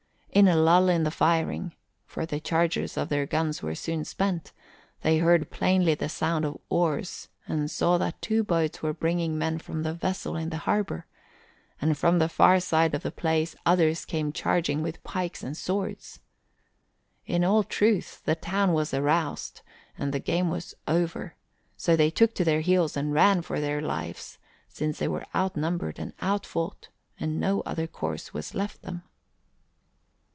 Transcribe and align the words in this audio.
In 0.33 0.47
a 0.47 0.55
lull 0.55 0.87
in 0.87 1.03
the 1.03 1.11
firing 1.11 1.75
for 2.05 2.25
the 2.25 2.39
charges 2.39 2.95
of 2.95 3.09
their 3.09 3.25
guns 3.25 3.61
were 3.61 3.75
soon 3.75 4.05
spent 4.05 4.53
they 5.01 5.17
heard 5.17 5.51
plainly 5.51 5.93
the 5.93 6.07
sound 6.07 6.45
of 6.45 6.57
oars 6.69 7.27
and 7.49 7.69
saw 7.69 7.97
that 7.97 8.21
two 8.21 8.41
boats 8.41 8.81
were 8.81 8.93
bringing 8.93 9.37
men 9.37 9.59
from 9.59 9.83
the 9.83 9.93
vessel 9.93 10.37
in 10.37 10.49
the 10.49 10.59
harbour, 10.59 11.05
and 11.81 11.97
from 11.97 12.19
the 12.19 12.29
far 12.29 12.61
side 12.61 12.95
of 12.95 13.03
the 13.03 13.11
place 13.11 13.57
others 13.65 14.05
came 14.05 14.31
charging 14.31 14.81
with 14.81 15.03
pikes 15.03 15.43
and 15.43 15.57
swords. 15.57 16.21
In 17.25 17.43
all 17.43 17.61
truth, 17.65 18.21
the 18.23 18.35
town 18.35 18.71
was 18.71 18.93
aroused 18.93 19.59
and 19.97 20.13
the 20.13 20.19
game 20.21 20.49
was 20.49 20.73
over, 20.87 21.35
so 21.75 21.97
they 21.97 22.09
took 22.09 22.33
to 22.35 22.45
their 22.45 22.61
heels 22.61 22.95
and 22.95 23.11
ran 23.13 23.41
for 23.41 23.59
their 23.59 23.81
lives, 23.81 24.37
since 24.69 24.97
they 24.97 25.09
were 25.09 25.25
outnumbered 25.35 25.99
and 25.99 26.13
outfought 26.21 26.87
and 27.19 27.37
no 27.37 27.59
other 27.65 27.85
course 27.85 28.33
was 28.33 28.55
left 28.55 28.81
them. 28.83 29.03